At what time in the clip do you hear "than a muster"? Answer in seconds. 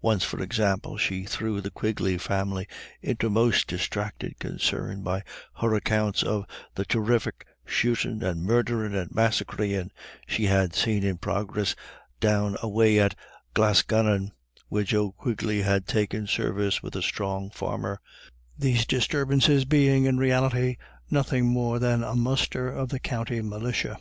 21.80-22.68